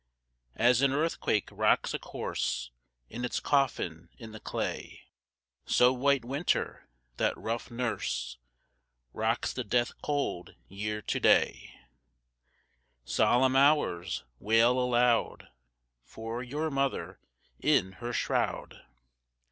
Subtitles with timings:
[0.57, 0.63] 2.
[0.63, 2.71] As an earthquake rocks a corse
[3.11, 5.01] In its coffin in the clay,
[5.67, 8.39] So White Winter, that rough nurse,
[9.13, 11.75] Rocks the death cold Year to day;
[13.05, 14.23] _10 Solemn Hours!
[14.39, 15.49] wail aloud
[16.03, 17.19] For your mother
[17.59, 18.83] in her shroud.